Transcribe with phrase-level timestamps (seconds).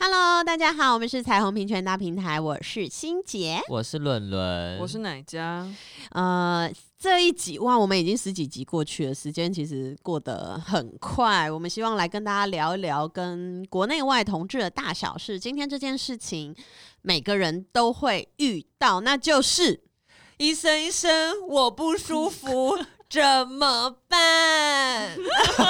[0.00, 5.68] Hello，大家好，我们是彩虹平权大平台，我是欣杰，我是伦伦，我是奶家。
[6.12, 11.50] 呃，这一集哇，我们已经十几集过去了，时间其实过得很快。
[11.50, 15.36] 我们希望来跟大家聊一聊跟国内外同志的大小事。
[15.36, 16.54] 今天这件事情，
[17.02, 19.82] 每个人都会遇到，那就是
[20.36, 22.78] 医生，医生，我不舒服。
[23.10, 25.16] 怎么办？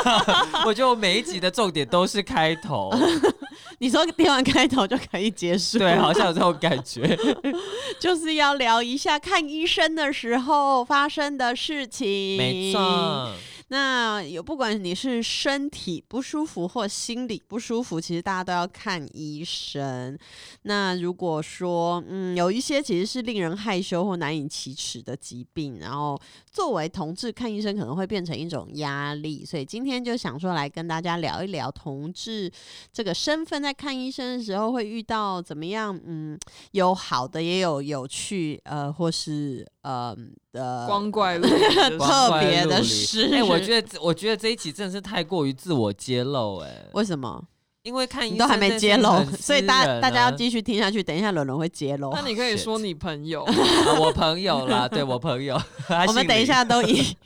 [0.66, 2.92] 我觉得我每一集的重点都是开头。
[3.78, 5.78] 你说电完开头就可以结束？
[5.78, 7.16] 对，好像有这种感觉。
[8.01, 12.37] 就是要聊一下看医生的时候发生的事情。
[12.37, 13.33] 没错。
[13.68, 20.19] 那有不管你是身体不舒服或心理不舒服，其实大家都要看医生。
[20.62, 26.19] 那如果说嗯有一些其实是令人害羞或难以启齿的疾病，然后
[26.50, 32.50] 作为同志看医生可能会变成一种压力，所以今天就想说来跟大家聊一聊同志
[32.92, 35.98] 这个身份在看医生的时候会遇到怎么样？
[36.06, 36.39] 嗯，
[36.72, 39.66] 有好的也有有趣，呃，或是。
[39.83, 41.58] 嗯的光怪陆离
[41.98, 47.42] 特别的事，哎、欸，我觉得我觉得这一集真的是太过于自我揭露，哎，为什么？
[47.84, 51.02] 因为看医生都还没揭露， 所以大家大家要继续听下去。
[51.02, 53.55] 等一下伦伦会揭露，那你可以说你朋友， 啊、
[53.98, 55.58] 我朋友啦，对我朋友，
[56.06, 57.16] 我们等一下都以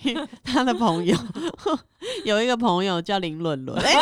[0.44, 1.16] 他的朋友
[2.24, 4.00] 有一个朋友叫林伦伦，哎、欸，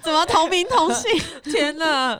[0.00, 1.10] 怎么同名同姓？
[1.44, 2.18] 天哪！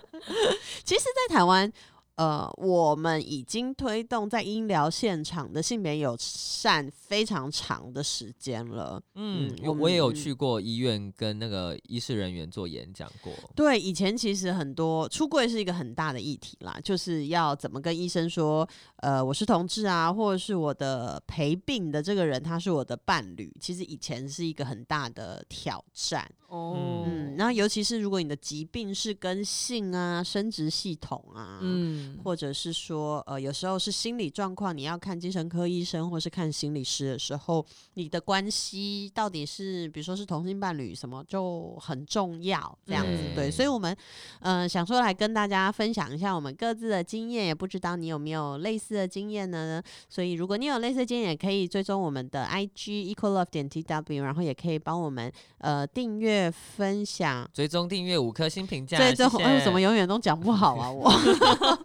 [0.85, 1.73] 其实，在台湾。
[2.19, 9.01] 呃，我们已经推动在医疗现场的性别友善非常长的时间了。
[9.15, 13.33] 嗯，我我也有去过医院跟那个医师人员做演讲过。
[13.55, 26.29] 对，以前其实很多出柜是一个很大的议题啦，就是要怎么跟医生说，呃，我是同志啊，或者是我的陪病的这个人他是我的伴侣，其实以前是一个很大的挑战。
[26.49, 32.08] 哦，嗯，然后尤其是如果你的疾病是跟性啊、生殖系统啊，嗯。
[32.23, 37.65] 或者是说，呃，有时候是心理状况，你要看精神科医生或是看心理师的时候，
[37.95, 43.51] 你的关系到底是，比如说是同性伴侣什么，就很重要，这样子、嗯、对。
[43.51, 43.97] 所以，我们
[44.41, 49.83] 呃想说来跟大家分享一下我们各自的经验，也不知道你有没有类似的经验呢？
[50.09, 58.97] 所以，如果你有类似的经验，也可以追踪我们的 IG equal love 点 tw，然后也可以帮我们呃订阅、分享、追踪、订阅五颗星评价。
[58.99, 60.91] 追踪，谢谢呃、怎么永远都讲不好啊？
[60.91, 61.11] 我。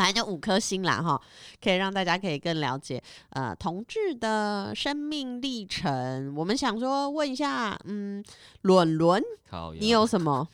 [0.00, 1.20] 反正就五颗星啦，哈，
[1.62, 3.02] 可以让大家可以更了解
[3.32, 6.34] 呃同志的生命历程。
[6.34, 8.24] 我们想说问一下，嗯，
[8.62, 9.22] 伦伦，
[9.78, 10.48] 你有什么？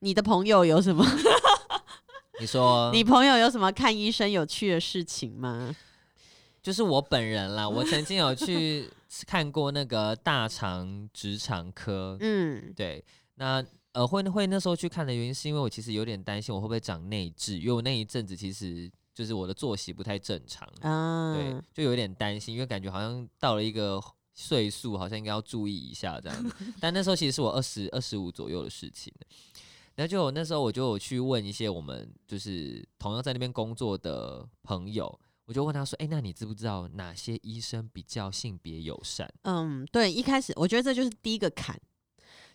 [0.00, 1.02] 你的朋友有什么？
[2.38, 5.74] 你说，你朋友有什么看医生有趣的事情吗？
[6.62, 8.90] 就是我本人啦，我曾经有去
[9.26, 13.02] 看过那个大肠直肠科，嗯，对，
[13.36, 13.64] 那。
[13.92, 26.52] 呃，会会那时候去看的原因，是因为我其实有点担心我会不会长内痔，因为我那一阵子其实就是我的作息不太正常，啊、对，就有点担心，因为感觉好像到了一个岁数，好像应该要注意一下这样。
[26.80, 29.12] 但那时候其实是我二十二十五左右的事情，
[29.94, 41.78] 然后就那时候我就有去问一些我们就是同样在那边工作的朋友，我就问他说：“哎，那你知不知道哪些医生比较性别友善？”嗯，对，一开始我觉得这就是第一个坎。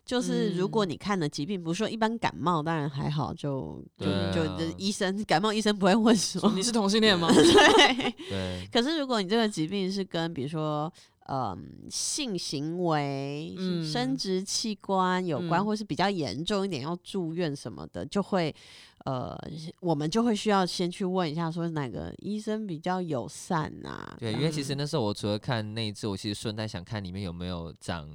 [0.08, 7.28] 就是如果你看的疾病，不是说一般感冒，当然还好，就就、啊、就医生感冒医生不会问说你是同性恋吗？
[7.30, 8.70] 对 对。
[8.72, 10.90] 可是如果你这个疾病是跟比如说
[11.28, 18.56] 嗯性行为、嗯、生殖器官有关，嗯、或是比较严重一点要住院什么的，就会
[19.04, 19.38] 呃
[19.82, 24.16] 我们就会需要先去问一下，说哪个医生比较友善啊？
[24.18, 28.10] 对，因为其实那时候我除了看那一次，我其实顺带想看里面有没有长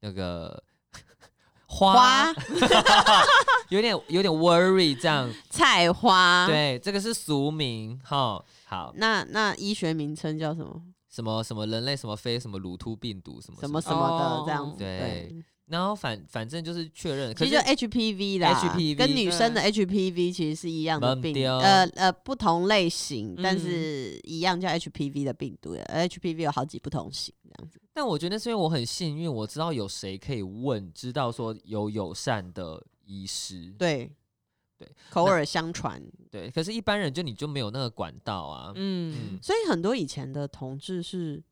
[0.00, 0.62] 那个。
[1.66, 2.34] 花，花
[3.70, 5.28] 有点有点 worry 这样。
[5.50, 8.42] 菜花，对，这个是俗名哈。
[8.66, 10.80] 好，那那医学名称叫什么？
[11.10, 14.78] 什么什么人类什么非什么乳突病毒什么什么什么的这样子。
[14.78, 27.80] 对，对然后反反正就是确认，其实就 HPV 啦，HPV 跟女生的 HPV 其实是一样的病，呃呃不同类型，但是一样叫 HPV 的病毒，HPV 有好几不同型这样子。
[27.94, 33.72] 但我觉得是因为我很幸运，我知道有谁可以问，知道说有友善的医师。
[33.78, 34.10] 对，
[34.76, 36.02] 对，口耳相传。
[36.30, 38.72] 对，可是一般人就你就没有那个管道啊。
[38.74, 41.42] 嗯，嗯，所以很多以前的同志是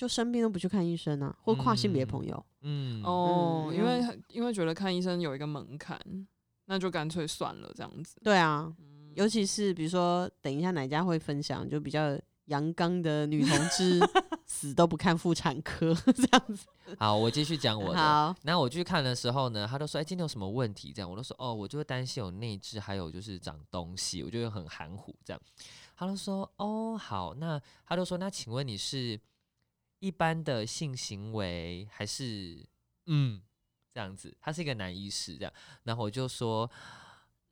[0.00, 2.46] 就生病都不去看医生啊，或跨性别朋友。
[2.62, 6.00] 嗯，哦，嗯、因为因为觉得看医生有一个门槛，
[6.64, 8.18] 那就干脆算了这样子。
[8.24, 14.00] 对啊，嗯、尤其是比如说，等一下哪家会分享，就比较阳刚的女同志
[14.46, 16.66] 死都不看妇产科 这样子。
[16.96, 17.98] 好，我继续讲我的。
[17.98, 25.40] 好，那我去看的时候呢，他都说：“哎，今天有什么问题？”这样，我都说：“哦，我就会担心有内痔，还有就是长东西。”我就会很含糊这样。
[25.94, 29.20] 他都说：“哦，好，那他都说，那请问你是？”
[30.00, 32.64] 一般的性行为还是
[33.06, 33.40] 嗯
[33.94, 35.52] 这样子，他是一个男医师这样，
[35.84, 36.68] 然后我就说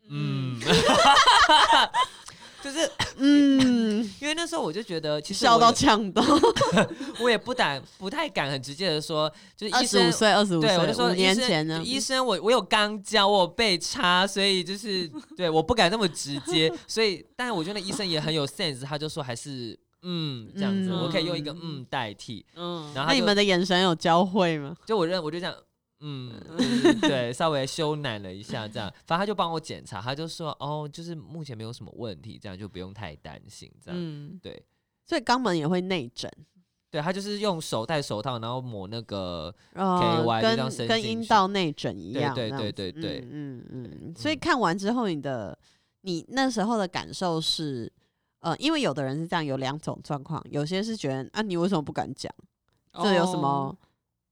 [0.08, 0.58] 嗯，
[2.62, 6.22] 就是 嗯，因为那时候我就觉得其实笑到呛到，
[7.20, 15.06] 我也不敢不太敢很直接的说，就是二十五岁二十五岁，对，我就说五年前呢，医生我我有刚交，我有被插，所以就是
[15.36, 19.78] 对，我不敢那么直接，所以但是我觉得那医生也很有 sense，他就说还是。
[20.02, 22.46] 嗯，这样子，嗯、我可以用一个嗯代替。
[22.54, 24.76] 嗯，然后那你们的眼神有交汇吗？
[24.86, 25.54] 就我认，我就这样，
[26.00, 34.64] 嗯，嗯对，稍微羞赧了一下，这样，反正他就帮我检查，他就说，哦，就是目前没有什么问题，这样就不用太担心，这样，嗯、对。
[35.04, 36.30] 所以肛门也会内诊，
[36.90, 44.14] 对他就是用手戴手套，然后抹那个跟跟阴道内诊一样，对对对对对，嗯嗯嗯。
[44.16, 45.58] 所以看完之后，你的
[46.02, 47.92] 你那时候的感受是？
[48.40, 52.32] 呃，因为有的人是这样，有两种状况，有些是觉得啊，你为什么不敢讲？
[53.02, 53.76] 这有什么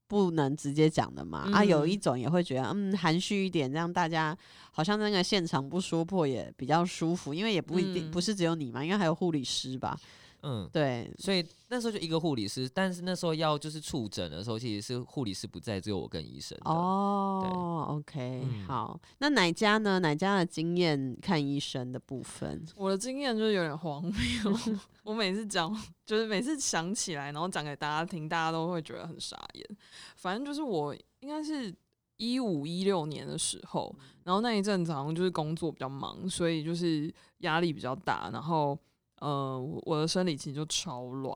[0.07, 1.45] 不能直接讲的吗？
[1.47, 4.37] 哦、啊，有一种也会觉得，嗯，含蓄一点，让大家
[4.71, 9.97] 好像那个现场不说破也比较舒服，因为也不一定、嗯、不是只有你嘛，因为还有护理师吧。
[10.43, 16.57] 嗯，对，所以那时候就一个护理师，但是那时候要就是触诊的时候，其实是护理师不在，只有我跟医生。
[16.63, 19.99] 哦，OK，、嗯、好，那哪家呢？
[19.99, 22.63] 哪家的经验看医生的部分？
[22.75, 25.75] 我的经验就是有点荒谬， 我每次讲，
[26.05, 29.77] 就是每次想起来，然后讲给大家听，大家都会觉得很傻眼。
[30.15, 31.73] 反正就是我应该是
[32.17, 33.93] 一五一六年的时候，
[34.23, 38.77] 然后那一阵子好像就是工作比较忙，所以就是压力比较大，然后。
[39.19, 41.35] 呃，我的生理期就超乱，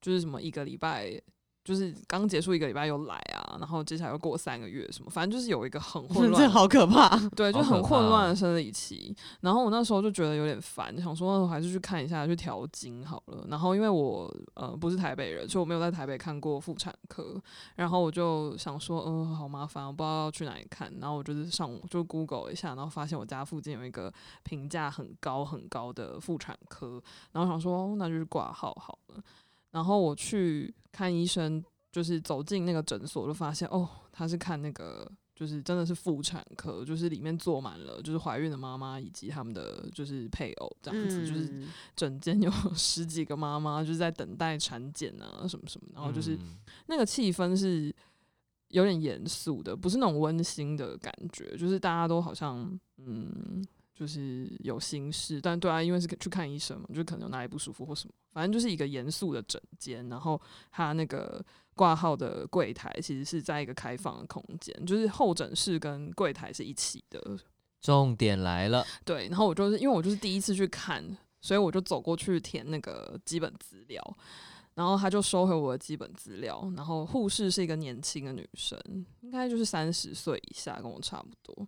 [0.00, 1.20] 就是什么一个礼拜，
[1.64, 9.14] 就是刚结束一个礼拜又来啊，然后接下来又过三个月什么，反正就是有一个很混 乱，这好可怕，对，就很混乱的生理期。
[9.42, 13.46] 然后我那时候就觉得有点烦，想说还是去看一下，去调经好了。
[13.48, 17.40] 然后因为我呃不是台北人，所以我没有在台北看过妇产科，
[17.76, 20.92] 然后我就想说，嗯、呃，好麻烦，我不知道要去哪里看。
[21.00, 24.12] 然后我就是上就 Google 一下，然后发现我家附近有一个
[24.42, 27.00] 评价很高很高的妇产科，
[27.32, 29.22] 然后想说，哦、那就去挂号好了。
[29.72, 46.38] 然后我去看医生，就是走进那个诊所，就发现哦，他是看那个，就是真的是妇产科，就是里面坐满了，就是怀孕的妈妈以及他们的就是配偶这样子，嗯、就是整间有 十几个妈妈就是在等待产检啊什么什么，然后就是
[46.86, 47.94] 那个气氛是
[48.68, 53.64] 有点严肃的，不是那种温馨的感觉，就是大家都好像嗯。
[53.94, 60.08] 就是有心事，但对啊，因为是去看医生嘛，就可能有哪里不舒服或什么，反正就是一个严肃的诊间。
[60.08, 60.40] 然后
[60.70, 61.44] 他那个
[61.74, 67.38] 挂号的柜台其实是在一个开放的空间，就是候诊室跟柜台是一起的。
[67.80, 71.04] 重点来了，对，然后我就是因为我就是第一次去看，
[71.40, 74.16] 所以我就走过去填那个基本资料，
[74.74, 78.78] 然后他就收回我的基本资料，然后护士是一个年轻的女生，
[79.22, 81.66] 应该就是三十岁以下，跟我差不多。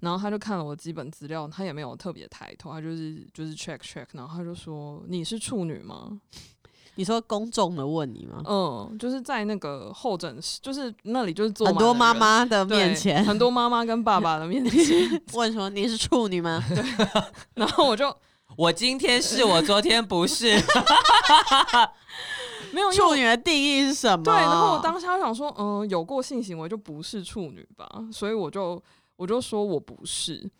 [0.00, 6.20] 然后他就看了我基本资料，他也没有特别抬头，他就是就是 check check，然后他就说，你是处女吗？
[6.96, 8.42] 你说公众的问你吗？
[8.44, 16.62] 嗯，就是在那个候诊室，就是那里就是坐很多妈妈的面前，很多妈妈跟爸爸的面前 问说，你是处女吗？
[16.68, 16.84] 对，
[17.54, 18.14] 然后我就
[18.56, 20.52] 我今天是我昨天不是，
[22.72, 24.24] 没有处女的定义是什么？
[24.24, 28.82] 对，然后我当下想说，嗯，有过性行为就不是处女吧，所以我就。
[29.20, 30.50] 我就说我不是，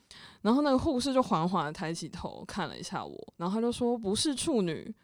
[0.43, 4.95] 然后那个护士就缓缓的抬起头看了一下我，然后他就说不是处女，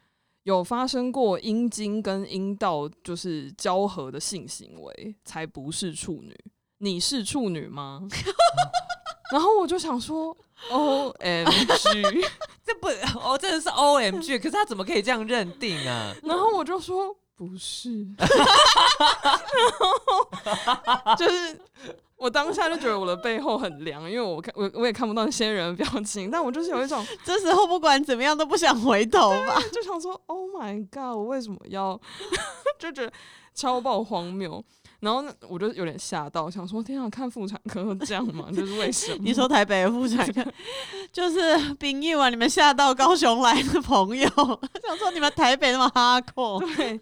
[0.43, 6.37] 有发生过阴茎跟阴道就是交合的性行为才不是处女，
[6.77, 8.07] 你是处女吗？
[9.33, 10.37] 然后我就想说
[10.69, 12.21] O M G，
[12.63, 16.15] 这不哦，真的是 O M G，可是他怎么可以这样认定啊？
[16.21, 18.29] 然后我就说不是，然
[19.79, 21.59] 后就是。
[22.17, 31.99] 我当下就觉得我的背后很凉，因为我看我我也看不到那些人的表情，但我就是有一种这时候不管怎么样都不想回头吧，就想说 Oh my God，我为什么要
[32.79, 33.13] 就觉得
[33.53, 34.63] 超爆荒谬，
[35.01, 38.49] 然后我就有点吓到，想说天啊，看妇产科这样吗？
[38.51, 39.19] 就是为什么？
[39.21, 40.43] 你说台北的妇产科
[41.13, 44.27] 就是殡仪完你们吓到高雄来的朋友，
[44.87, 46.99] 想说你们台北那么哈扣，对。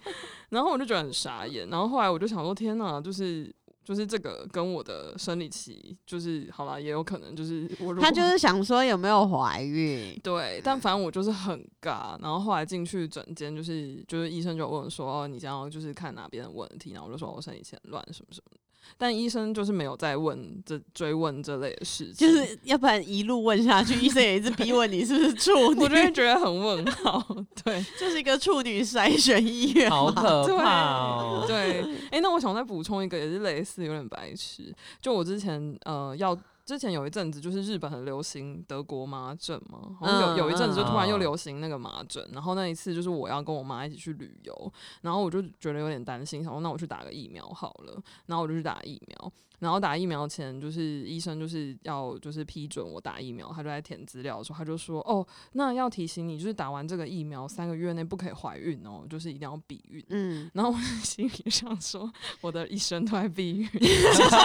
[0.49, 3.49] 然后我就觉得很傻眼，然后后来我就想说，天哪，就是。
[3.85, 7.93] 就是这个跟我的生理期，就是好啦，也有可能就是我。
[7.95, 10.19] 他就是想说有没有怀孕？
[10.23, 12.19] 对，但反正我就是很尬。
[12.19, 18.59] 然后后来进去诊间，就是就是医生就问说：“哦，你这样就是看哪边的问题？”然后我就说：“我生理期很乱，什么什么的。”
[18.97, 27.21] 但医生就是没有再问这追问这类的事情，就是要不然一路问下去，医生也一直逼问你是不是处女， 我就会觉得很问号。
[27.63, 31.45] 对， 就是一个处女筛选医院，好可怕哦。
[31.47, 34.73] 对，哎、欸，那我想再补充一个，也是类似，有点白痴。
[35.01, 36.37] 就我之前呃要。
[36.65, 49.31] 之前有一阵子，就是日本很流行德国麻疹嘛，然后有有一阵子就突然又流行那个麻疹，嗯，然后那一次就是我要跟我妈一起去旅游，然后我就觉得有点担心，想说那我去打个疫苗好了，然后我就去打疫苗。
[49.65, 62.07] 然后打疫苗前，就是医生就是要就是批准我打疫苗，他就在填资料的时候，他就说：“哦，那要提醒你，就是打完这个疫苗三个月内不可以怀孕哦，就是一定要避孕。”嗯，然后我心里想说，
[62.41, 63.67] 我的一生都在避孕。
[63.73, 64.37] 谢谢，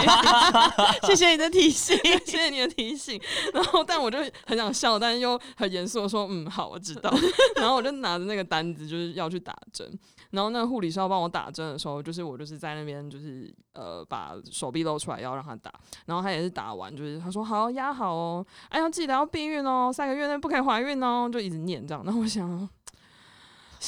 [1.08, 3.20] 谢谢你的提醒，谢谢你的提醒。
[3.52, 7.14] 然后，但我就很想笑，但是又很严肃的说：“嗯，好，我知道。
[7.60, 9.86] ”然后我就拿着那个单子，就是要去打针。
[10.30, 15.72] 然后那个护理师要帮我打针的时候，就是我就是在那边，就是呃把手臂露出来要让他打，
[16.06, 22.04] 然后他也是打完，就是他说好压好哦，哎要记得要避孕哦，三个月内不可以怀孕哦，就一直念这样。
[22.04, 22.68] 然后我想，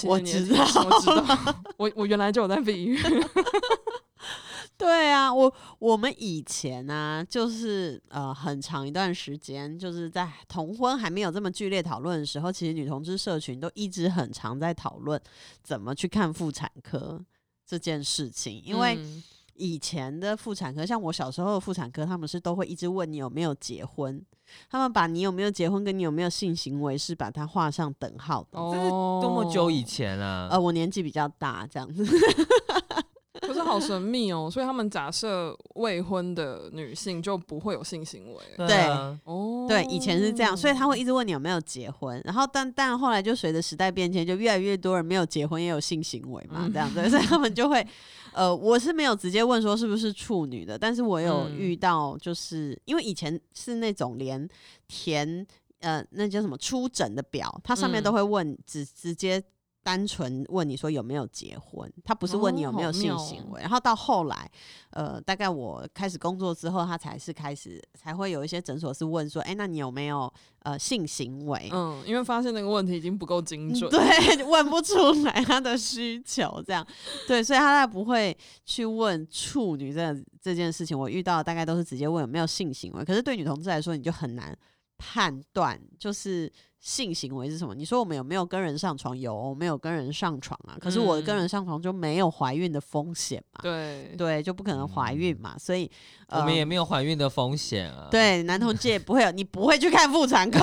[0.04, 2.98] 我知道，我知道， 我我原来就有在避孕。
[4.78, 15.20] 对啊，我我们以前呢、啊，就是呃很长一段时间，就是在同婚还没有这么剧烈讨论的时候，其实女同志社群都一直很常在讨论
[15.62, 17.24] 怎么去看妇产科
[17.64, 18.60] 这件事情。
[18.64, 18.98] 因为
[19.54, 24.20] 以前的妇产科，像我小时候的妇产科，他们是都会一直问你有没有结婚，
[24.68, 28.58] 他们把你有没有结婚跟你有没有性行为是把它画上等号的。
[28.72, 30.48] 这是多么久以前啊！
[30.50, 32.04] 呃，我年纪比较大，这样子。
[33.72, 38.42] 好神秘哦，所以他们假设未婚的女性就不会有性行为。
[38.56, 38.86] 对，
[39.24, 47.86] 哦，对，以前是这样，所以他会一直问你有没有结婚，然后但但后来就随着时代变迁，就越来越多人没有结婚也有性行为嘛，这样对，所以他们就会，
[48.32, 54.48] 呃，我是没有直接问说是不是处女的，但是我有遇到，就是因为以前是那种连
[54.86, 55.46] 填
[55.80, 59.42] 呃那叫什么出诊的表，它上面都会问，直直接。
[59.82, 63.60] 单纯问你说有没有结婚，他不是问你有没有性行为。
[63.60, 64.50] 哦、然后到后来，
[64.90, 71.68] 呃，大概我开始工作之后，他才是开始才会有一些诊所是问说，哎、欸，那你有没有呃性行为？
[71.72, 76.86] 嗯，因为发现那个问题已经不够精准，对，问不出来他的需求，这样，
[77.26, 80.98] 对，所以他才不会去问处女这这件事情。
[80.98, 84.56] 我遇到大概都是直接问有没有性行为，可是对女同志来说，你就很难
[84.96, 86.52] 判断，就是。
[86.82, 87.76] 性行为是什么？
[87.76, 89.16] 你说我们有没有跟人上床？
[89.16, 90.76] 有，我没有跟人上床啊。
[90.80, 93.60] 可是我的跟人上床就没有怀孕的风险嘛？
[93.62, 95.54] 对对，就不可能怀孕嘛。
[95.56, 95.88] 所以、
[96.26, 98.08] 呃、我们也没有怀孕的风险啊。
[98.10, 100.58] 对，男同志也不会有，你不会去看妇产科，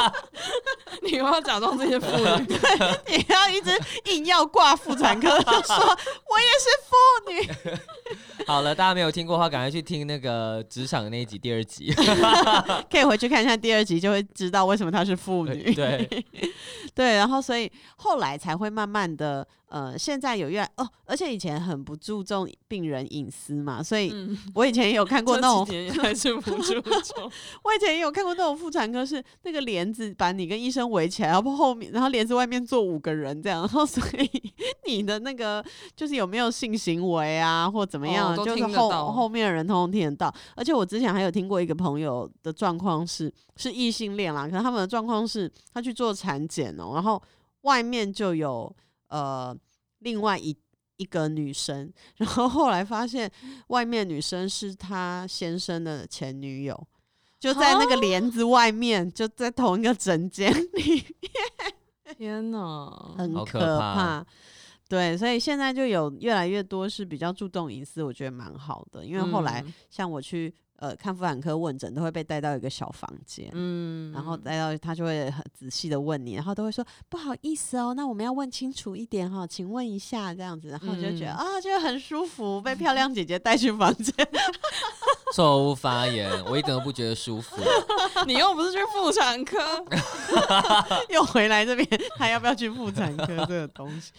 [1.04, 3.78] 你又要假装这些妇女，对，你要一直
[4.10, 5.36] 硬要挂妇产科，说
[6.24, 7.76] 我也是妇女。
[8.46, 11.92] 好了，大家没有听过的话，赶快去听那个职场的那一集第二集，
[12.90, 15.74] 可以回去看一下第二集，就会知道为什么她是妇女。
[15.74, 16.08] 对
[16.94, 24.14] 对，然后所以后来才会慢慢的，呃，现在有越来哦，而且以前很不注重病人隐私嘛，所以
[24.54, 25.66] 我以前也有看过那种，
[26.00, 27.30] 还是不注重。
[27.64, 34.52] 我以前也有看过那种妇产科，是那个帘子把你跟医生围起来，然后后面，然后帘子外面坐五个人这样，然后所以
[34.86, 35.64] 你的那个
[35.96, 38.34] 就是有没有性行为啊，或怎么样？
[38.36, 47.20] 哦就是后后面的人通通听得到，而且我之前还有听过一个朋友的状况是是异性恋啦，可是他们的状况是他去做产检哦，然后
[47.62, 48.70] 外面就有
[49.14, 49.56] 呃
[50.00, 50.56] 另外一
[50.96, 53.30] 一个女生，然后后来发现
[53.68, 56.88] 外面女生是他先生的前女友，
[57.38, 64.26] 就在那个帘子外面，就在同一个整间里面，天哪，很可怕。
[64.88, 69.04] 对，所以现在就有越来越多是比较注重隐私，我觉得蛮好的。
[69.04, 70.54] 因为后来像我去
[70.84, 84.14] 呃看妇产科问诊，都会被带到一个小房间，嗯，然后带到他就会很仔细的问你，然后都会说不好意思哦，那我们要问清楚一点哈，请问一下这样子，然后就觉得、嗯、啊，就很舒服，被漂亮姐姐带去房间。
[85.32, 87.56] 错误发言，我一点都不觉得舒服。
[88.28, 89.58] 你又不是去妇产科，
[91.08, 94.12] 又回来这边，还要不要去妇产科这个东西？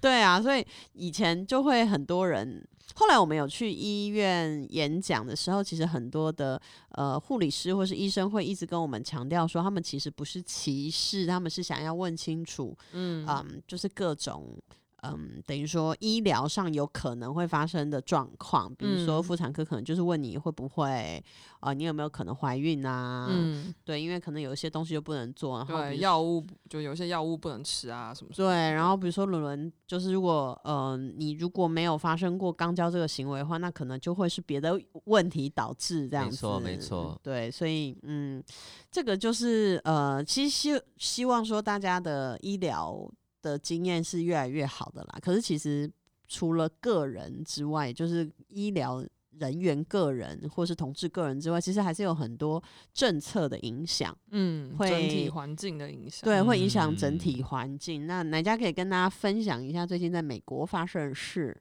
[0.00, 2.64] 对啊，所以以前就会很多人。
[2.94, 6.60] 后来我们有去医院演讲的时候，其实很多的
[6.90, 14.56] 呃护理师或是医生会一直跟我们强调说，他们其实不是歧视，他们是想要问清楚，嗯嗯，就是各种。
[15.02, 21.22] 嗯，等于说医疗上有可能会发生的状况，比如说妇产科可能就是问你会不会，
[21.58, 23.26] 啊、呃，你有没有可能怀孕啊？
[23.28, 28.48] 嗯，对，因为可能有一些东西就不能做，然后对药物就有些药物不能吃啊什么，什么。
[28.48, 36.30] 对，然后比如说伦伦，就是如果呃你如果没有发生过肛交这个行为的话，那可能就会是别的问题导致这样子。
[36.30, 37.20] 没错，没错。
[37.24, 38.40] 对，所以嗯，
[38.88, 43.10] 这个就是呃，其实希希望说大家的医疗。
[43.42, 45.90] 的经验是越来越好的啦，可是其实
[46.28, 49.04] 除了个人之外，就是医疗
[49.38, 52.62] 人员个人或是同志个人之外，其实还是有很多
[52.94, 58.04] 政策的影响，嗯，会整体环境的影响，对，会影响整体环境。
[58.04, 61.60] 嗯、那哪家可以跟大家分享一下最近在美国发生的事？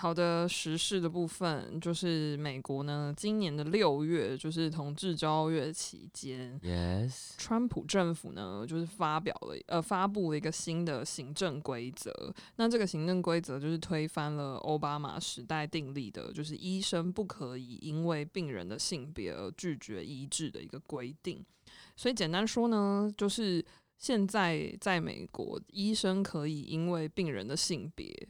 [0.00, 12.32] 好的，时事的部分就是美国呢，今年的六月就是同志骄傲月期间，Yes，川普政府呢就是发表了呃发布了一个新的行政规则。
[12.54, 21.44] 那这个行政规则就是推翻了奥巴马时代订立的，就是医生不可以因为病人的性别而拒绝医治的一个规定。
[21.96, 23.64] 所以简单说呢，就是
[23.96, 28.28] 现在在美国，医生可以因为病人的性别。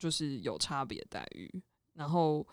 [0.00, 2.44] 就是有差别待遇，然后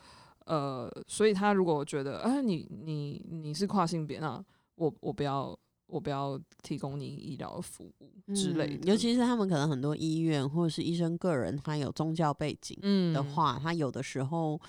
[0.46, 4.44] 呃，所以他如果觉得，哎、啊，你你你是跨性别，那
[4.76, 8.88] 我我不要我不要提供你医疗服务之类的、嗯。
[8.90, 12.78] 尤其是他们可能很多医院或者是医生个人，他有宗教背景
[13.14, 14.62] 的话，嗯、他有的时候。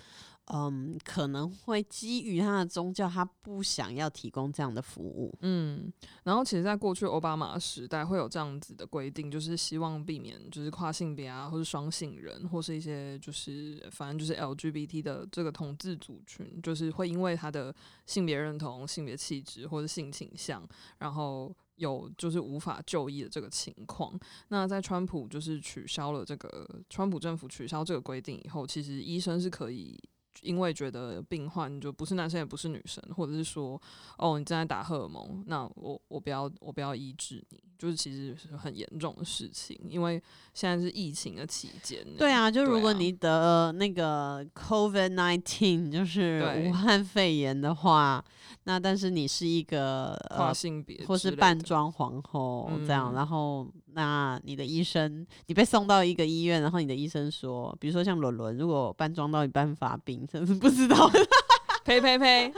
[0.50, 5.30] 嗯，可能会基于他的宗教，他不想要提供这样的服务。
[5.42, 5.92] 嗯，
[6.24, 17.74] 然后其实，在过去奥巴马时代，会有这样子的规定，就是希望避免就是跨性别啊，或是双性人，或是一些就是反正就是 LGBT 的这个同志族群，就是会因为他的
[18.06, 20.66] 性别认同、性别气质或者性倾向，
[20.98, 24.18] 然后有就是无法就医的这个情况。
[24.48, 29.98] 那在川普就是取消了这个川普政府取消这个规定以后，其实医生是可以。
[30.42, 33.80] 因为觉得病患就不是男生也不是女生，或者是说，
[34.16, 39.78] 哦，你正在打荷尔蒙，那我我不要我不要医治你，就是其实是很严重的事情。
[39.88, 40.22] 因为
[40.54, 42.04] 现在是疫情的期间。
[42.16, 48.24] 对啊，就如果你得那个 COVID nineteen，就是武汉肺炎的话，
[48.64, 53.66] 那但是你是一个跨性别或是半装皇后这样，嗯、然后。
[53.98, 61.10] 那你的医生，你被送到一个医院，然后你的医生说，比如说像伦伦，如果搬装到一半发病，真 是不知道，
[61.84, 62.52] 呸呸呸，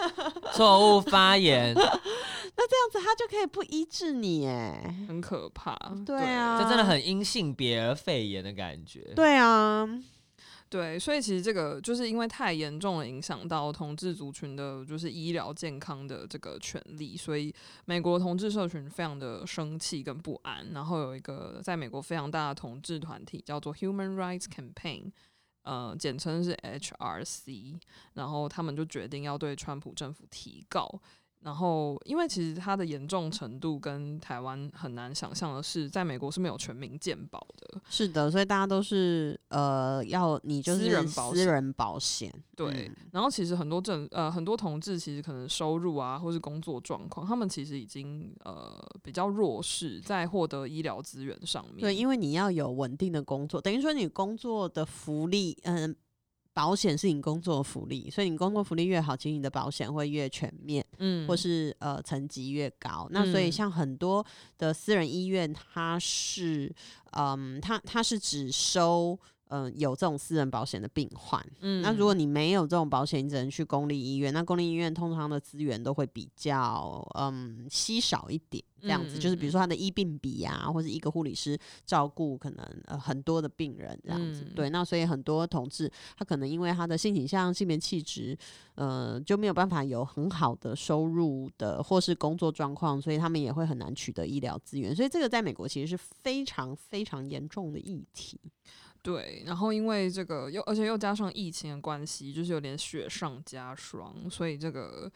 [0.52, 5.74] 错误发言， 那这样子他就可以不医治你，哎，很可怕，
[6.04, 9.88] 对啊，这真的很因性别而肺炎的感觉，对啊。
[10.70, 17.52] 对，所以其实这个就是因为太严重了，影响到同志族群的，就是医疗健康的这个权利，所以
[17.86, 20.70] 美国同志社群非常的生气跟不安。
[20.72, 25.10] 然后有一个在美国非常大的同志团体叫做 Human Rights Campaign，
[25.62, 27.80] 呃，简称是 HRC，
[28.14, 31.00] 然后他们就决定要对川普政府提告。
[31.42, 37.80] 然后，因为其实它的严重程度跟台湾很难想象的是，在美国是没有全民健保的。
[37.88, 42.30] 是的，所以大家都是呃，要你就是私人保私人保险。
[42.54, 42.88] 对。
[42.88, 51.80] 嗯、然后其实很多政呃很多同志其实可能收入啊，或是工作状况，他们其实已经呃比较弱势，在获得医疗资源上面。
[51.80, 55.94] 对，因为你要有稳定的工作，等于说你工作的福利，嗯、呃。
[56.52, 63.08] 保险是你工作福利，所以你工作福利越好，其实你的保险会越全面，嗯，或是呃层级越高。
[63.10, 64.24] 那所以像很多
[64.58, 66.74] 的私人医院，它是，
[67.12, 69.18] 嗯，它它是只收。
[69.52, 74.32] 嗯、呃，有这种私人保险的病患，嗯，那如果你没有这种保险，你只能去公立医院。
[74.32, 84.70] 那公立医院通常的资源都会比较嗯稀少一点，这样子，嗯、就是比如说他的医病比啊，或者一个护理师照顾可能呃很多的病人这样子，嗯、对。
[84.70, 88.36] 那所以很多同志他可能因为他的性倾向、性别气质，
[88.74, 94.94] 呃就没有办法有很好的收入的或是工作状况，所以他们也会很难取得医疗资源。
[94.94, 98.40] 所以这个在美国其实是非常非常严重的议题。
[99.02, 105.10] 对，然后因为这个又而且又加上疫情的关系，就是有点雪上加霜，所以这个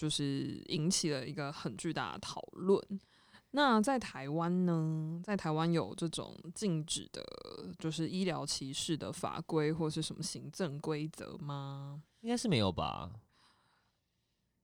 [0.00, 2.82] 就是引起了一个很巨大的讨论。
[3.50, 7.22] 那在台湾呢，在台湾有这种禁止的，
[7.78, 12.02] 就是医疗歧视的法规或是什么行政规则吗？
[12.22, 13.10] 应该是没有吧。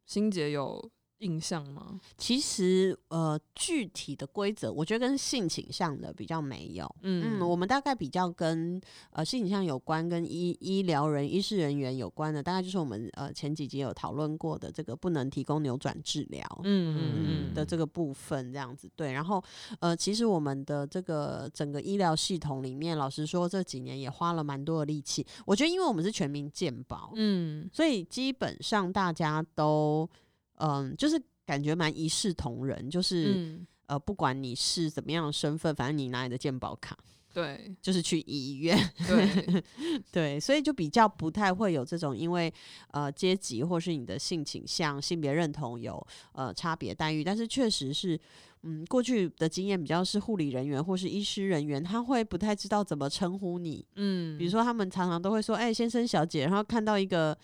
[0.07, 1.99] 欣洁有印象吗？
[2.19, 6.85] 其实，呃，具体的规则，我觉得跟性倾向的比较没有。
[7.03, 17.13] 嗯嗯，我们大概比较跟呃性倾向有关，跟医医疗人、医师人员有关的，大概就是我们呃前几集有讨论过的这个不能提供扭转治疗，嗯嗯
[17.49, 19.13] 嗯的这个部分，这样子对。
[19.13, 19.43] 然后，
[19.81, 25.27] 呃，其实我们的这个整个医疗系统里面，老实说这几年也花了蛮多的力气。
[25.47, 30.07] 我觉得，因为我们是全民健保，嗯，所以基本上大家都。
[30.57, 36.97] 嗯，就是感觉蛮一视同仁，就是、嗯、呃，不管你是怎么样的身份，反正你拿你的健保卡，
[37.33, 39.63] 对，就是去医院，对。
[40.11, 42.53] 对，所以就比较不太会有这种因为
[42.91, 48.19] 呃阶级或是你的性倾向、性别认同有呃差别待遇，但是确实是，
[48.63, 57.37] 嗯，过去的经验比较是护理人员或是医师人员，他会不太知道怎么称呼你，嗯，比如说他们常常都会说，哎、欸，先生、小姐，然后看到一个。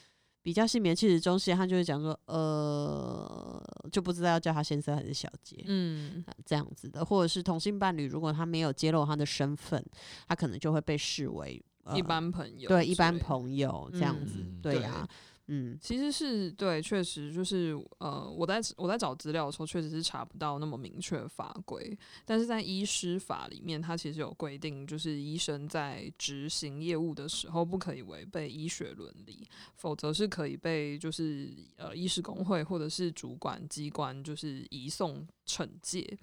[0.43, 9.85] 比较性别气质中性，他就会讲说，呃，就不知道要叫他先生还是小姐，嗯，这样子的，或者是同性伴侣，如果他没有揭露他的身份，
[10.27, 15.09] 他可能就会被视为、呃、一般朋友，对，一般朋友这样子，嗯、对呀、啊。
[15.49, 36.19] 嗯，其实是对，确实就是呃，我在我在找资料的时候，确实是查不到那么明确的法规，但是在医师法里面，它其实有规定，就是医生在执行业务的时候，不可以违背医学伦理，否则是可以被就是呃医师工会或者是主管机关就是移送惩戒。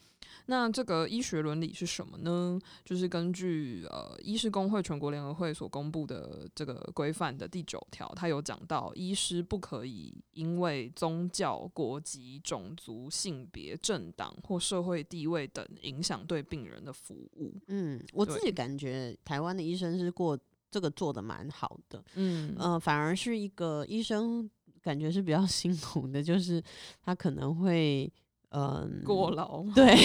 [0.45, 2.59] 那这个医学伦理是什么呢？
[2.83, 17.53] 就是根据呃医师工会全国联合会所公布的这个规范的第九条，它有讲到医师不可以因为宗教、国籍、种族、性别、政党或社会地位等影响对病人的服务。
[17.67, 20.39] 嗯，我自己感觉台湾的医生是过
[20.71, 22.03] 这个做的蛮好的。
[22.15, 24.49] 嗯呃，反而是一个医生
[24.81, 26.63] 感觉是比较 辛苦的，就是
[27.03, 28.11] 他可能会。
[28.51, 29.95] 嗯，过劳对，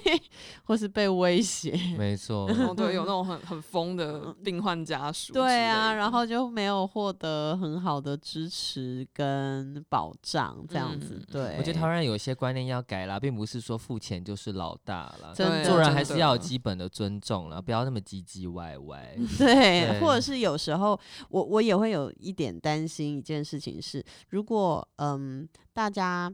[0.64, 11.56] 或是被威胁，没错，哦，对，有 那种很很疯的病患家属，对啊，然后就没有获得很好的支持跟保障，这样子，嗯、对。
[11.56, 19.16] 我觉得台湾人有些观念要改啦，并不是说付钱就是老大了，真的，做人还是要有基本的尊重了，不要那么唧唧歪歪。
[19.38, 26.30] 对，对或者是有时候我我也会有一点担心一件事情是，如果嗯大家。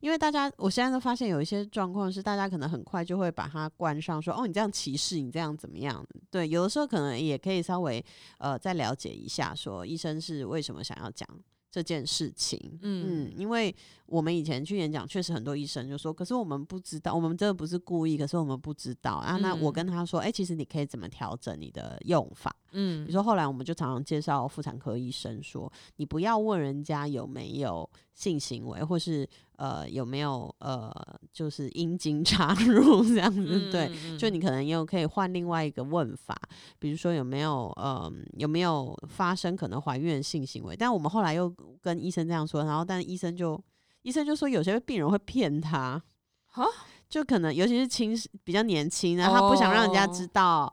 [0.00, 6.04] 因为大家，我现在都发现有一些状况是，大家可能很快就会把它关上说，哦，你这样歧视，你这样怎么样？
[6.30, 8.04] 对，有的时候可能也可以稍微
[8.38, 11.28] 呃再了解一下，说医生是为什么想要讲
[11.70, 12.78] 这件事情。
[12.82, 13.74] 嗯，嗯，因为
[14.12, 19.38] 我们以前去演讲，确实很多医生就说，可是我们不知道，我们真的不是故意，可是我们不知道啊。
[19.38, 22.54] 那我跟他说，哎、欸，其实你可以怎么调整你的用法？
[22.72, 29.26] 嗯，比如说后来我们就常常介绍妇产科医生说，你不要问人家有没有性行为，或是。
[29.56, 30.90] 呃，有没有呃，
[31.32, 33.46] 就是阴茎插入这样子？
[33.48, 36.36] 嗯、对，就你可能又可以换另外一个问法，
[36.80, 40.74] 比如说有没有呃，有没有发生可能怀孕的性行为？
[40.74, 43.62] 但我们后来又跟医生这样说，然后但医生就
[44.02, 46.02] 医生就说有些病人会骗他，
[46.46, 46.64] 哈，
[47.08, 50.66] 就可能尤其是轻比较年轻，然后他不想让人家知道。
[50.66, 50.72] 哦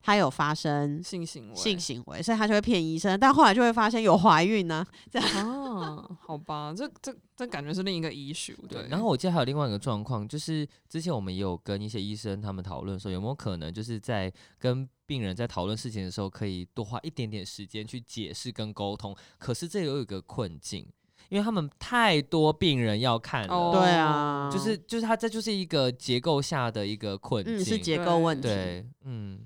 [0.00, 4.86] 他有发生性行为，性行为，所以他就会骗医生，但后来就会发现有怀孕呢、啊。
[5.10, 8.56] 这样哦，好吧，这这这感觉是另一个 issue。
[8.68, 19.14] 对，然后我记得还有另外一个状况，就是之前我们也有跟一些医生他们讨论说，有没有可能就是在跟病人在讨论事情的时候，可以多花一点点时间去解释跟沟通。
[19.36, 20.86] 可是这有一个困境。
[21.28, 29.40] 因为他们太多病人要看了，哦、对啊，就是就是他这就是一个结构下的一个困境，嗯、是结构问题，对，嗯，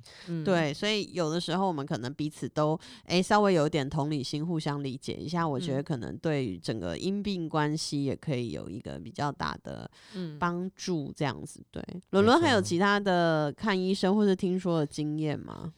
[0.44, 9.90] 对，所以有的时候我们可能彼此都哎稍微有点同理心，互相理解一下，我觉得可能对于整个因病关系也可以有一个比较大的
[10.38, 11.60] 帮助，这样子。
[11.70, 15.72] 对，伦伦还有其他的看医生或是听说的经验吗？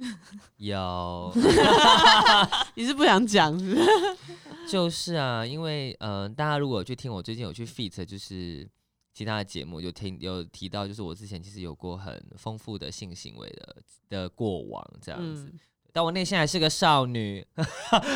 [0.58, 1.32] 有，
[2.74, 3.86] 你是不想讲是不是？
[4.70, 8.66] 就是啊，因为嗯、呃，大家如果去听我最近有去 feat，就是
[9.12, 13.76] 其他的节目，有听有提到，就是我之前其实有过很丰富的性行为的
[14.08, 15.58] 的过往这样子，嗯、
[15.92, 17.44] 但我内心还是个少女，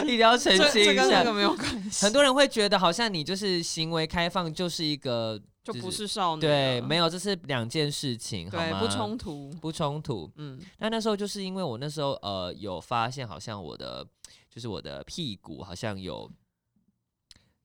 [0.04, 2.04] 一定要澄清一下，这，这跟那个没有关系。
[2.06, 8.80] 很多人会觉得好像你就是行为开放就是一个、就不是少女，对，没有，这是两件事情，对，好吗？
[8.80, 10.60] 不冲突，不冲突，嗯。
[10.78, 14.06] 那那时候就是因为我那时候呃有发现，好像我的
[14.48, 16.30] 就是我的屁股好像有。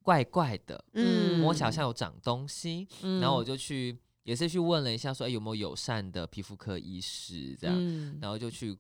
[0.01, 8.75] 怪怪的，嗯，摸起来好像有长东西，嗯、然后我就去，也是去问了一下说，说、欸、哎有没有友善的皮肤科医师这样，嗯、然后就去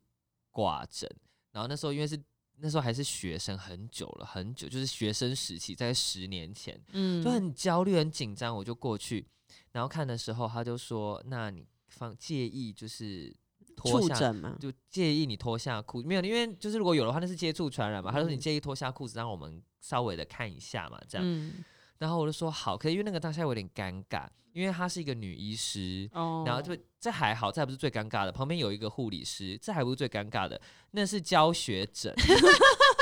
[0.49, 1.07] 挂诊，
[1.51, 2.19] 然后那时候因为是
[2.61, 9.25] 那时候还是学生，很久了，很久，就是学生时期，在十年前，嗯，就很焦虑、很紧张，我就过去，
[9.71, 13.35] 然后看的时候，他就说：“那你放介意就是
[13.75, 14.57] 脱下吗？
[14.59, 16.21] 就介意你脱下裤没有？
[16.21, 21.25] 因为就是如果有的话，那是接触传染嘛。”他说：“你介意脱下裤子，让我们稍微的看一下嘛，这样。
[21.25, 21.63] 嗯”
[21.99, 24.25] 然后我就说：“好。”可是因为那个当下有点尴尬。
[24.51, 26.45] 因为她是一个女医师，oh.
[26.45, 28.31] 然后就这还好，这还不是最尴尬的。
[28.31, 30.59] 旁边有一个护理师，这还不是最尴尬的，
[30.91, 32.11] 那是教学诊。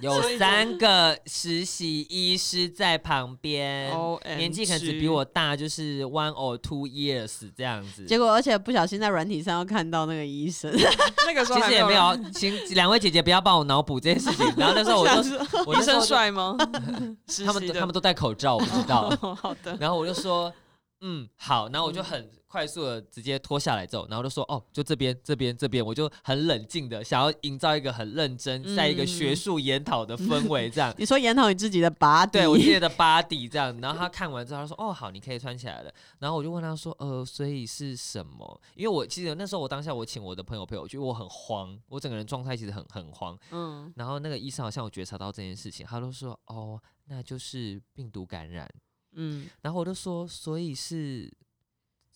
[0.00, 3.90] 有三个实习医师在旁边
[4.36, 8.04] 年纪可能只比我大，就是 one or two years 这样子。
[8.04, 10.70] 结果，而且不小心在软体上又看到那个医生，
[11.26, 14.46] 那个时候其实也没有，请两位姐姐不要帮我脑补这件事情。
[14.56, 16.56] 然后那时候我就，我医生帅吗？
[17.46, 19.10] 他们他们都戴口罩，我不知道。
[19.40, 19.76] 好的。
[19.80, 20.52] 然后我就说，
[21.00, 21.68] 嗯，好。
[21.70, 22.28] 然后我就很。
[22.48, 30.94] 快速的直接脱下来之后，然后就说哦，就这边这边这边，我就很冷静的想要营造一个很认真，在一个学术研讨的氛围这样。
[30.96, 33.76] 你说研讨你自己的 body，对我自己的 body 这样。
[33.80, 35.92] 然后他看完之后，他说哦好，你可以穿起来了。
[36.20, 38.60] 然后我就问他说呃，所以是什么？
[38.74, 43.38] 因为我记得那时候我当下我请我的朋友陪我去，我很慌，我整个人状态其实很很慌。
[43.50, 43.92] 嗯。
[43.96, 48.72] 然后那个医生好像有觉察到这件事情，他都说哦，那就是病毒感染。
[49.14, 49.48] 嗯。
[49.62, 51.30] 然后我就说，所以是。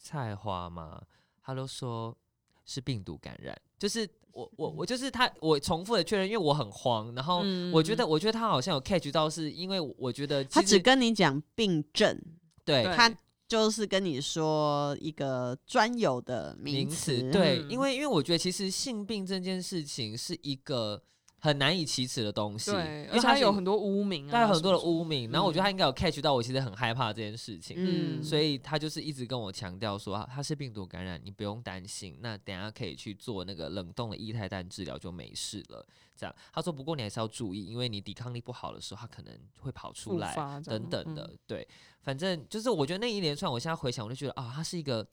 [0.01, 1.01] 菜花吗？
[1.43, 2.17] 他都说
[2.65, 12.21] 是病毒感染，就是我我我就是他，我重复的确认，因为我很慌，然后我觉得我觉得他好像有 catch 到，是因为我觉得他只跟你讲病症，
[12.65, 13.15] 对，他
[13.47, 21.03] 就是跟你说一个专有的名词，对，因为因为我觉得其实性病这件事情是一个。
[21.41, 25.31] 很难以启齿的东西，对，而且他有很多污名啊，他有很多的污名。
[25.31, 35.87] 然后我觉得他应该有 catch 到我，其实很害怕这件事情，嗯，所以他就是一直跟我强调说，他是病毒感染，你不用担心，那等下可以去做那个冷冻的液态氮治疗就没事了。
[36.15, 41.33] 这样，他说不过你还是要注意，因为你抵抗力不好的时候，他可能会跑出来等等的。
[41.47, 41.67] 对，
[42.03, 45.07] 反正就是我觉得那一连串，我现在回想，我就觉得啊，他是一个。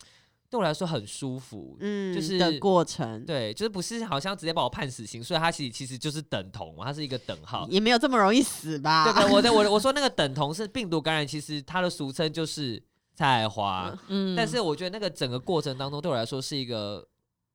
[0.50, 9.04] 对我来说很舒服，嗯，就是的过程，对，就是不是好像直接把我判死刑，所以它其实其实就是等同，它是一个等号，也没有这么容易死吧？
[9.04, 12.82] 对对，我的我的 我说那个等同是病毒感染，其实它的俗称就是
[13.14, 17.06] 菜花，嗯，但是我觉得那个整个过程当中对我来说是一个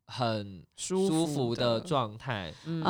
[0.07, 2.83] 很舒服的状态，嗯，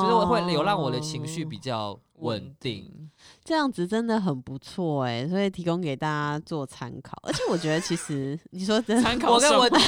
[0.00, 3.10] 就是我会有让我的情绪比较稳定。
[3.44, 7.12] 这样子真的很不错哎、欸，所以提供给大家做参考。
[7.24, 9.80] 而且我觉得，其实你说真的，参考我跟我我真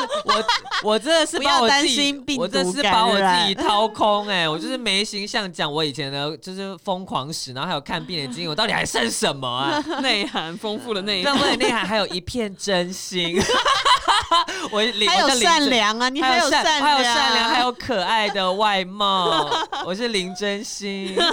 [0.00, 0.44] 的我
[0.84, 9.82] 我真的是把我自己，我真的是把我自己掏 空哎、欸，我就是没形象讲我以前的就是疯狂史，然后还有看病的经验，我到底还剩什么啊？
[10.00, 13.42] 内涵丰富的内涵，丰富的内涵，还有一片真心。
[14.70, 19.50] 我还有善良啊，你还有善良，还有善良，还有可爱的外貌。
[19.84, 21.18] 我是林真心。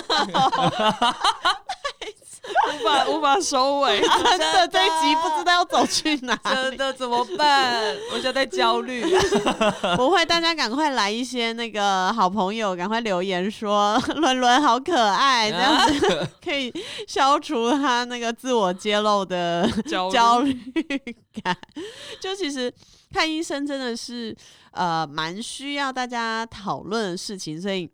[2.74, 4.00] 无法 无法收尾，
[4.38, 7.96] 真的这一集不知道要走去哪里，真的怎么办？
[8.12, 9.04] 我现在在焦虑。
[9.98, 16.74] 不会，大家赶快来一些那个好朋友，赶快留言说伦伦好可爱，这样子可以
[17.08, 19.70] 消除他那个自我揭露的
[20.12, 20.54] 焦虑
[21.44, 21.56] 感。
[22.20, 22.74] 就其实
[23.14, 24.36] 看医生真的是
[24.72, 27.90] 呃蛮需要大家讨论的事情，所以。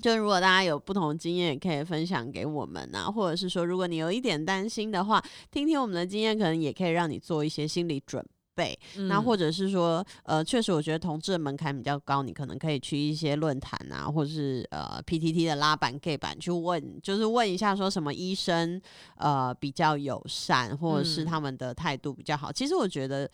[0.00, 8.78] 就如果大家有不同的经验，也可以分享给我们啊，或者是说，如果你有一点担心的话，听听我们的经验，可能也可以让你做一些心理准备。
[8.96, 18.80] 嗯、那或者是说，呃，确实我觉得同志的门槛比较高，你可能可以去一些论坛啊，或者是呃 PTT 的拉板 gay 板去问，就是问一下说什么医生
[19.16, 22.50] 呃比较友善，或者是他们的态度比较好。
[22.50, 23.30] 嗯、其实我觉得。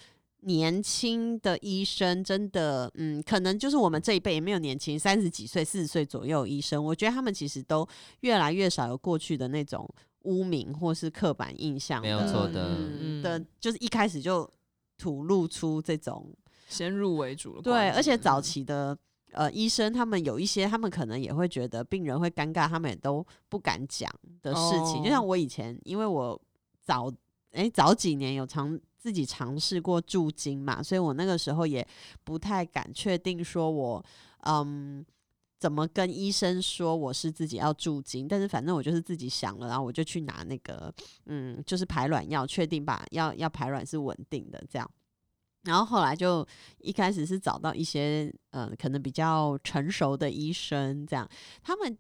[0.47, 7.87] 年轻的医生真的，嗯，可能就是我们这一辈也没有年轻，三十几岁、四十岁左右医生，我觉得他们其实都
[8.21, 9.89] 越来越少有过去的那种
[10.25, 14.49] 污名或是刻板印象，没有错的，嗯、的，就是一开始就
[14.99, 16.31] 吐露出这种
[16.69, 17.63] 先入为主的。
[17.63, 18.97] 对，而且早期的
[19.33, 24.11] 呃医生，他们有一些，他们可能也会觉得病人会尴尬，他们也都不敢讲
[24.43, 25.01] 的事情。
[25.01, 26.41] 哦、就像我以前，因为我
[26.83, 27.11] 早
[27.53, 28.79] 哎、欸、早几年有尝。
[29.05, 31.87] 自己尝试过驻经嘛，所以我那个时候也
[32.25, 34.03] 不太敢确定说我
[34.45, 35.05] 嗯
[35.61, 40.91] 怎么跟医生说我是自己要驻经，但是反正我就是自己想了，然后我就去拿那个
[41.27, 44.91] 嗯就是排卵药，确定把要要排卵是稳定的这样，
[45.65, 46.47] 然后后来就
[46.79, 51.29] 一开始是找到一些嗯可能比较成熟的医生，这样。
[51.63, 51.95] 他们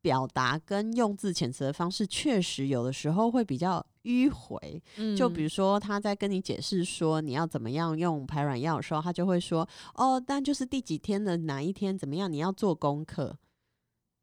[0.00, 3.84] 表达跟用字遣词的方式确实有的时候会比较。
[4.04, 4.82] 迂回，
[5.14, 13.36] 就比如说他在跟你解释说你要怎么样用排卵药的时候，他就会说哦，但就是第几天的哪一天怎么样，你要做功课。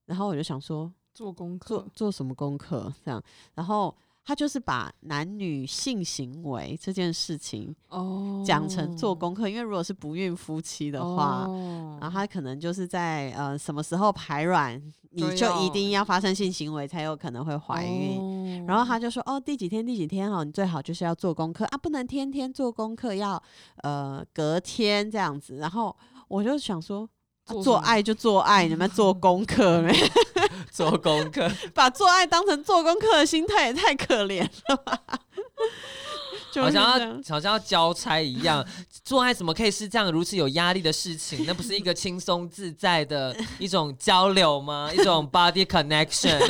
[0.08, 2.92] 然后我就想说，做功课，做做什么功课？
[3.06, 3.96] 这样，然后。
[4.28, 11.48] 他就是把男女性行为这件事情哦讲成做功课，因为如果是不孕夫妻的话，
[12.02, 18.66] 然后他可能就是在呃什么时候排卵，你就一定要发生性行为才有可能会怀孕。
[18.66, 23.42] 然后他就说哦，第几天第几天哦，你最好就是要做功课啊，不能天天做功课，要
[23.78, 25.56] 呃隔天这样子。
[25.56, 25.96] 然后
[26.28, 27.10] 我就想说。
[27.48, 29.94] 做，做爱就做爱，你们做功课没？
[30.72, 35.00] 做功课， 把做爱当成做功课的心态也太可怜了吧。
[36.56, 38.66] 好像要好像要交差一样，
[39.04, 41.46] 做爱怎么可以是这样如此有压力的事情？
[41.46, 44.90] 那不是一个轻松自在的一种交流吗？
[44.94, 46.40] 一种 body connection。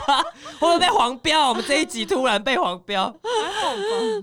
[0.58, 1.48] 会不会被黄标？
[1.48, 3.14] 我们这一集突然被黄标，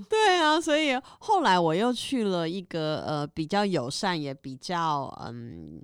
[0.10, 5.82] 对啊，所以后来我又去了一个呃比较友善也比较嗯。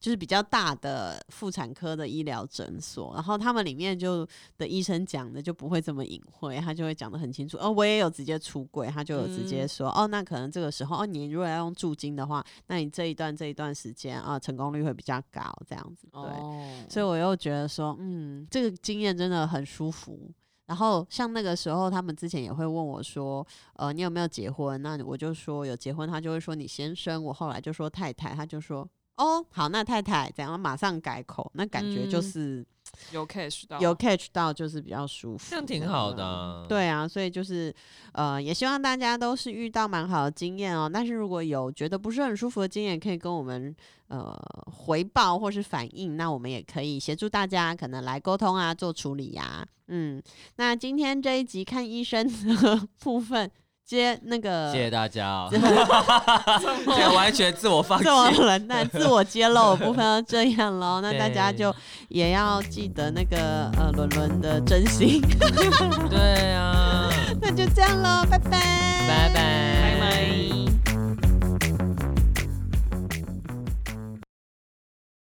[0.00, 4.26] 就是比较大的妇产科的医疗诊所，然后他们里面就
[4.58, 7.56] 的医生讲的就不会这么隐晦，他就会讲的很清楚。
[7.58, 16.08] 哦，我也有直接出轨，他就有直接说，嗯、哦，那可能这个时候，哦，你如果要用助精的话，那你这一段这一段时间啊，成功率会比较高，这样子。
[16.12, 20.30] 对，哦、所以我又觉得说，嗯，这个经验真的很舒服。
[20.66, 24.80] 然后像那个时候，他们之前也会问我说，呃，你有没有结婚？
[24.80, 27.22] 那我就说有结婚，他就会说你先生。
[27.22, 28.88] 我后来就说太太，他就说。
[29.16, 30.58] 哦，好，那太太怎样？
[30.58, 32.66] 马上改口，那感觉就是、嗯、
[33.12, 36.64] 有 catch 到，有 catch 到，就是比较舒服，这样挺好的、啊。
[36.68, 37.72] 对啊，所以就是
[38.12, 40.90] 呃，也希望大家都是遇到蛮好的经验哦。
[40.92, 43.74] 但是如果有觉得不是很舒服的经验，可以跟我们
[44.08, 44.34] 呃
[44.72, 49.66] 回报或是反映，那我们也可以协助大家可能来沟通啊，做处理呀、啊。
[49.88, 50.22] 嗯，
[50.56, 53.50] 那今天这一集看医生的 部分。
[53.84, 55.58] 接那个，谢谢大家哦，这
[57.14, 61.00] 完全自我放弃， 这么冷淡，自我揭露的部分就这样喽。
[61.02, 61.74] 那大家就
[62.08, 65.20] 也要记得那个呃伦伦的真心，
[66.08, 67.08] 对啊，
[67.40, 68.50] 那就这样喽，拜拜，
[69.08, 69.81] 拜拜。